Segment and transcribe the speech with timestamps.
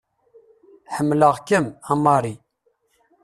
[0.95, 2.35] Ḥemmeleɣ-kem, a Mary.